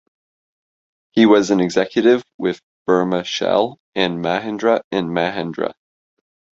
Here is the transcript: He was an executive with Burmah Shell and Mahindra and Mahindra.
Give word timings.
He 1.11 1.27
was 1.27 1.51
an 1.51 1.59
executive 1.59 2.23
with 2.39 2.59
Burmah 2.89 3.23
Shell 3.23 3.77
and 3.93 4.17
Mahindra 4.17 4.81
and 4.91 5.11
Mahindra. 5.11 5.75